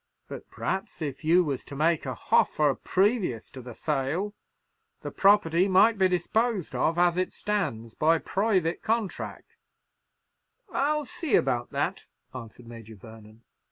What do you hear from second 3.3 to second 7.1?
to the sale, the property might be disposed of